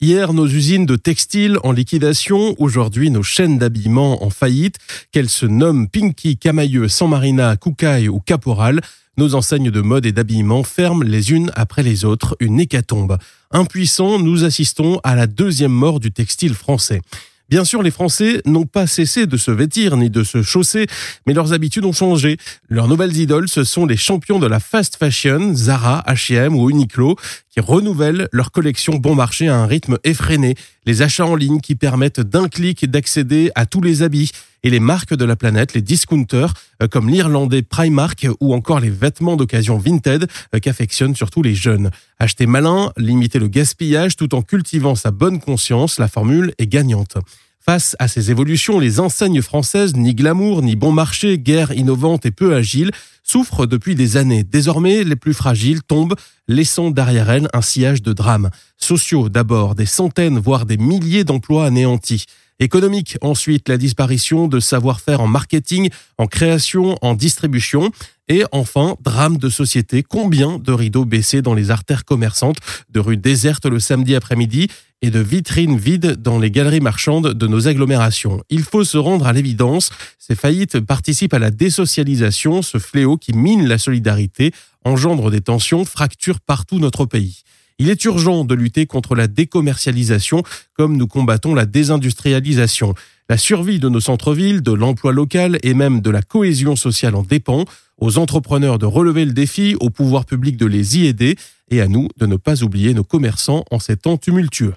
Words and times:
Hier, 0.00 0.32
nos 0.32 0.46
usines 0.46 0.86
de 0.86 0.94
textile 0.94 1.58
en 1.64 1.72
liquidation, 1.72 2.54
aujourd'hui 2.58 3.10
nos 3.10 3.24
chaînes 3.24 3.58
d'habillement 3.58 4.22
en 4.22 4.30
faillite, 4.30 4.76
qu'elles 5.10 5.28
se 5.28 5.44
nomment 5.44 5.88
Pinky, 5.88 6.36
Camailleux, 6.36 6.86
San 6.86 7.10
Marina, 7.10 7.56
Koukaï 7.56 8.08
ou 8.08 8.20
Caporal, 8.20 8.80
nos 9.16 9.34
enseignes 9.34 9.72
de 9.72 9.80
mode 9.80 10.06
et 10.06 10.12
d'habillement 10.12 10.62
ferment 10.62 11.02
les 11.02 11.32
unes 11.32 11.50
après 11.56 11.82
les 11.82 12.04
autres, 12.04 12.36
une 12.38 12.60
hécatombe. 12.60 13.18
Impuissants, 13.50 14.20
nous 14.20 14.44
assistons 14.44 15.00
à 15.02 15.16
la 15.16 15.26
deuxième 15.26 15.72
mort 15.72 15.98
du 15.98 16.12
textile 16.12 16.54
français. 16.54 17.00
Bien 17.48 17.64
sûr, 17.64 17.82
les 17.82 17.90
Français 17.90 18.42
n'ont 18.44 18.66
pas 18.66 18.86
cessé 18.86 19.26
de 19.26 19.38
se 19.38 19.50
vêtir 19.50 19.96
ni 19.96 20.10
de 20.10 20.22
se 20.22 20.42
chausser, 20.42 20.86
mais 21.26 21.32
leurs 21.32 21.54
habitudes 21.54 21.86
ont 21.86 21.94
changé. 21.94 22.36
Leurs 22.68 22.88
nouvelles 22.88 23.16
idoles, 23.16 23.48
ce 23.48 23.64
sont 23.64 23.86
les 23.86 23.96
champions 23.96 24.38
de 24.38 24.46
la 24.46 24.60
fast 24.60 24.96
fashion, 24.96 25.54
Zara, 25.54 26.04
H&M 26.06 26.54
ou 26.54 26.68
Uniqlo, 26.68 27.16
qui 27.58 27.60
renouvellent 27.60 28.28
leur 28.30 28.52
collection 28.52 28.94
bon 28.98 29.16
marché 29.16 29.48
à 29.48 29.56
un 29.56 29.66
rythme 29.66 29.98
effréné. 30.04 30.54
Les 30.86 31.02
achats 31.02 31.26
en 31.26 31.34
ligne 31.34 31.60
qui 31.60 31.74
permettent 31.74 32.20
d'un 32.20 32.48
clic 32.48 32.88
d'accéder 32.88 33.50
à 33.56 33.66
tous 33.66 33.80
les 33.80 34.02
habits 34.02 34.30
et 34.62 34.70
les 34.70 34.78
marques 34.78 35.14
de 35.14 35.24
la 35.24 35.34
planète, 35.34 35.74
les 35.74 35.82
discounters 35.82 36.54
euh, 36.82 36.86
comme 36.86 37.08
l'irlandais 37.08 37.62
Primark 37.62 38.28
ou 38.38 38.54
encore 38.54 38.78
les 38.78 38.90
vêtements 38.90 39.36
d'occasion 39.36 39.76
Vinted 39.76 40.28
euh, 40.54 40.58
qu'affectionnent 40.60 41.16
surtout 41.16 41.42
les 41.42 41.54
jeunes. 41.54 41.90
Acheter 42.20 42.46
malin, 42.46 42.92
limiter 42.96 43.40
le 43.40 43.48
gaspillage 43.48 44.14
tout 44.14 44.36
en 44.36 44.42
cultivant 44.42 44.94
sa 44.94 45.10
bonne 45.10 45.40
conscience, 45.40 45.98
la 45.98 46.06
formule 46.06 46.54
est 46.58 46.68
gagnante. 46.68 47.16
Face 47.60 47.96
à 47.98 48.08
ces 48.08 48.30
évolutions, 48.30 48.78
les 48.78 49.00
enseignes 49.00 49.42
françaises, 49.42 49.94
ni 49.94 50.14
glamour, 50.14 50.62
ni 50.62 50.76
bon 50.76 50.92
marché, 50.92 51.38
guerre 51.38 51.72
innovante 51.72 52.24
et 52.24 52.30
peu 52.30 52.54
agile, 52.54 52.90
souffrent 53.22 53.66
depuis 53.66 53.94
des 53.94 54.16
années. 54.16 54.42
Désormais, 54.42 55.04
les 55.04 55.16
plus 55.16 55.34
fragiles 55.34 55.82
tombent, 55.82 56.14
laissant 56.46 56.90
derrière 56.90 57.30
elles 57.30 57.48
un 57.52 57.60
sillage 57.60 58.02
de 58.02 58.12
drames. 58.12 58.50
Sociaux 58.78 59.28
d'abord, 59.28 59.74
des 59.74 59.86
centaines, 59.86 60.38
voire 60.38 60.64
des 60.64 60.78
milliers 60.78 61.24
d'emplois 61.24 61.66
anéantis. 61.66 62.24
Économique, 62.60 63.16
ensuite, 63.20 63.68
la 63.68 63.76
disparition 63.76 64.48
de 64.48 64.58
savoir-faire 64.58 65.20
en 65.20 65.28
marketing, 65.28 65.90
en 66.18 66.26
création, 66.26 66.96
en 67.02 67.14
distribution. 67.14 67.92
Et 68.28 68.42
enfin, 68.50 68.96
drame 69.00 69.38
de 69.38 69.48
société, 69.48 70.02
combien 70.02 70.58
de 70.58 70.72
rideaux 70.72 71.04
baissés 71.04 71.40
dans 71.40 71.54
les 71.54 71.70
artères 71.70 72.04
commerçantes, 72.04 72.58
de 72.90 72.98
rues 72.98 73.16
désertes 73.16 73.66
le 73.66 73.78
samedi 73.78 74.16
après-midi 74.16 74.68
et 75.02 75.10
de 75.10 75.20
vitrines 75.20 75.78
vides 75.78 76.20
dans 76.20 76.40
les 76.40 76.50
galeries 76.50 76.80
marchandes 76.80 77.32
de 77.32 77.46
nos 77.46 77.68
agglomérations? 77.68 78.42
Il 78.50 78.64
faut 78.64 78.84
se 78.84 78.98
rendre 78.98 79.28
à 79.28 79.32
l'évidence, 79.32 79.90
ces 80.18 80.34
faillites 80.34 80.80
participent 80.80 81.34
à 81.34 81.38
la 81.38 81.52
désocialisation, 81.52 82.62
ce 82.62 82.78
fléau 82.78 83.16
qui 83.16 83.34
mine 83.34 83.68
la 83.68 83.78
solidarité, 83.78 84.52
engendre 84.84 85.30
des 85.30 85.40
tensions, 85.40 85.84
fracture 85.84 86.40
partout 86.40 86.80
notre 86.80 87.06
pays. 87.06 87.44
Il 87.80 87.88
est 87.90 88.04
urgent 88.04 88.44
de 88.44 88.54
lutter 88.54 88.86
contre 88.86 89.14
la 89.14 89.28
décommercialisation 89.28 90.42
comme 90.74 90.96
nous 90.96 91.06
combattons 91.06 91.54
la 91.54 91.64
désindustrialisation. 91.64 92.94
La 93.28 93.38
survie 93.38 93.78
de 93.78 93.88
nos 93.88 94.00
centres-villes, 94.00 94.62
de 94.62 94.72
l'emploi 94.72 95.12
local 95.12 95.58
et 95.62 95.74
même 95.74 96.00
de 96.00 96.10
la 96.10 96.22
cohésion 96.22 96.74
sociale 96.74 97.14
en 97.14 97.22
dépend. 97.22 97.66
Aux 97.98 98.18
entrepreneurs 98.18 98.78
de 98.78 98.86
relever 98.86 99.24
le 99.24 99.32
défi, 99.32 99.76
au 99.80 99.90
pouvoir 99.90 100.24
public 100.24 100.56
de 100.56 100.66
les 100.66 100.98
y 100.98 101.06
aider 101.06 101.36
et 101.70 101.80
à 101.80 101.88
nous 101.88 102.08
de 102.16 102.26
ne 102.26 102.36
pas 102.36 102.62
oublier 102.62 102.94
nos 102.94 103.04
commerçants 103.04 103.64
en 103.70 103.78
ces 103.78 103.96
temps 103.96 104.16
tumultueux. 104.16 104.74